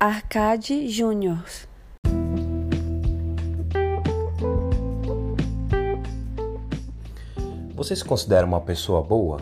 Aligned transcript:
Arcade 0.00 0.86
Júnior. 0.88 1.42
Você 7.74 7.96
se 7.96 8.04
considera 8.04 8.46
uma 8.46 8.60
pessoa 8.60 9.02
boa? 9.02 9.40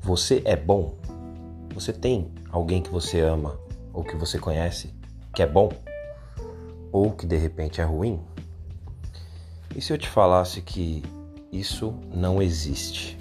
Você 0.00 0.42
é 0.44 0.54
bom? 0.54 0.94
Você 1.74 1.92
tem 1.92 2.30
alguém 2.52 2.80
que 2.80 2.90
você 2.90 3.18
ama 3.18 3.58
ou 3.92 4.04
que 4.04 4.14
você 4.14 4.38
conhece 4.38 4.94
que 5.34 5.42
é 5.42 5.46
bom? 5.46 5.68
Ou 6.92 7.10
que 7.10 7.26
de 7.26 7.36
repente 7.36 7.80
é 7.80 7.84
ruim? 7.84 8.20
E 9.74 9.82
se 9.82 9.92
eu 9.92 9.98
te 9.98 10.08
falasse 10.08 10.62
que 10.62 11.02
isso 11.50 11.92
não 12.14 12.40
existe? 12.40 13.18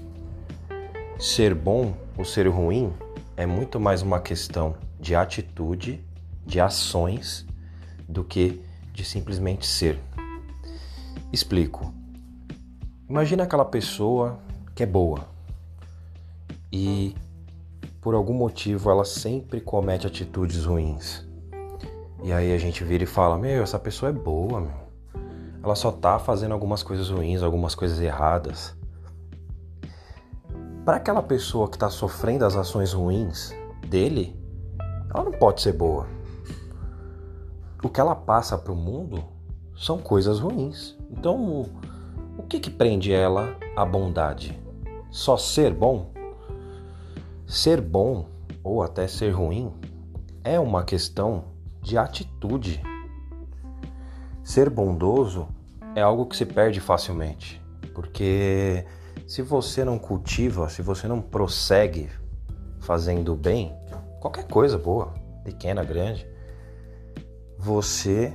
Ser 1.17 1.55
bom 1.55 1.95
ou 2.15 2.23
ser 2.23 2.47
ruim 2.47 2.93
é 3.39 3.45
muito 3.45 3.79
mais 3.79 4.01
uma 4.01 4.19
questão 4.19 4.75
de 4.99 5.15
atitude, 5.15 6.05
de 6.45 6.59
ações, 6.59 7.45
do 8.05 8.21
que 8.21 8.61
de 8.91 9.05
simplesmente 9.05 9.65
ser. 9.65 9.97
Explico. 11.31 11.93
Imagina 13.07 13.43
aquela 13.43 13.63
pessoa 13.63 14.37
que 14.75 14.83
é 14.83 14.85
boa 14.85 15.21
e 16.69 17.15
por 18.01 18.13
algum 18.13 18.33
motivo 18.33 18.91
ela 18.91 19.05
sempre 19.05 19.61
comete 19.61 20.05
atitudes 20.05 20.65
ruins. 20.65 21.25
E 22.21 22.33
aí 22.33 22.51
a 22.53 22.57
gente 22.57 22.83
vira 22.83 23.05
e 23.05 23.07
fala: 23.07 23.37
Meu, 23.37 23.63
essa 23.63 23.79
pessoa 23.79 24.09
é 24.09 24.13
boa, 24.13 24.59
meu. 24.59 24.89
Ela 25.63 25.75
só 25.75 25.93
tá 25.93 26.19
fazendo 26.19 26.51
algumas 26.51 26.83
coisas 26.83 27.09
ruins, 27.09 27.41
algumas 27.41 27.73
coisas 27.73 28.01
erradas. 28.01 28.75
Para 30.89 30.97
aquela 30.97 31.21
pessoa 31.21 31.69
que 31.69 31.75
está 31.75 31.87
sofrendo 31.87 32.43
as 32.43 32.55
ações 32.55 32.93
ruins 32.93 33.55
dele, 33.87 34.35
ela 35.13 35.23
não 35.23 35.33
pode 35.33 35.61
ser 35.61 35.73
boa. 35.73 36.07
O 37.83 37.87
que 37.87 38.01
ela 38.01 38.15
passa 38.15 38.57
para 38.57 38.73
o 38.73 38.75
mundo 38.75 39.23
são 39.77 39.99
coisas 39.99 40.39
ruins. 40.39 40.97
Então, 41.11 41.67
o 42.35 42.41
que, 42.41 42.59
que 42.59 42.71
prende 42.71 43.13
ela 43.13 43.55
à 43.75 43.85
bondade? 43.85 44.59
Só 45.11 45.37
ser 45.37 45.71
bom? 45.71 46.11
Ser 47.45 47.79
bom 47.81 48.25
ou 48.63 48.81
até 48.81 49.07
ser 49.07 49.29
ruim 49.29 49.71
é 50.43 50.59
uma 50.59 50.83
questão 50.83 51.43
de 51.83 51.99
atitude. 51.99 52.81
Ser 54.43 54.71
bondoso 54.71 55.49
é 55.93 56.01
algo 56.01 56.25
que 56.25 56.35
se 56.35 56.47
perde 56.47 56.79
facilmente, 56.79 57.61
porque 57.93 58.87
se 59.29 59.43
você 59.43 59.85
não 59.85 59.99
cultiva, 59.99 60.67
se 60.69 60.81
você 60.81 61.07
não 61.07 61.21
prossegue 61.21 62.09
fazendo 62.79 63.35
bem, 63.35 63.71
qualquer 64.19 64.47
coisa 64.47 64.75
boa, 64.75 65.13
pequena, 65.43 65.83
grande, 65.83 66.27
você 67.55 68.33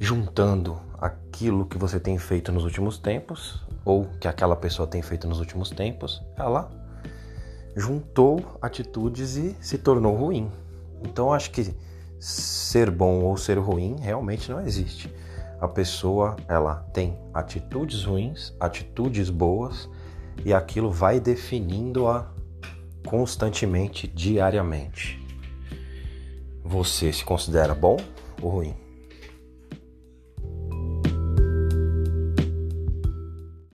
juntando 0.00 0.80
aquilo 0.98 1.66
que 1.66 1.76
você 1.76 2.00
tem 2.00 2.16
feito 2.16 2.50
nos 2.50 2.64
últimos 2.64 2.96
tempos, 2.96 3.62
ou 3.84 4.06
que 4.18 4.26
aquela 4.26 4.56
pessoa 4.56 4.88
tem 4.88 5.02
feito 5.02 5.28
nos 5.28 5.38
últimos 5.38 5.68
tempos, 5.68 6.22
ela 6.34 6.70
juntou 7.76 8.58
atitudes 8.62 9.36
e 9.36 9.54
se 9.60 9.76
tornou 9.76 10.16
ruim. 10.16 10.50
Então 11.02 11.30
acho 11.30 11.50
que 11.50 11.74
ser 12.18 12.90
bom 12.90 13.20
ou 13.20 13.36
ser 13.36 13.58
ruim 13.58 13.96
realmente 14.00 14.50
não 14.50 14.62
existe. 14.62 15.14
A 15.60 15.68
pessoa 15.68 16.36
ela 16.48 16.76
tem 16.92 17.18
atitudes 17.32 18.04
ruins, 18.04 18.54
atitudes 18.60 19.30
boas 19.30 19.88
e 20.44 20.52
aquilo 20.52 20.90
vai 20.90 21.20
definindo-a 21.20 22.30
constantemente, 23.06 24.08
diariamente. 24.08 25.20
Você 26.64 27.12
se 27.12 27.24
considera 27.24 27.74
bom 27.74 27.96
ou 28.40 28.50
ruim? 28.50 28.83